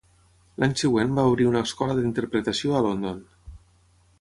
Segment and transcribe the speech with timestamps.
[0.61, 3.21] L'any següent va obrir una escola d'interpretació a London.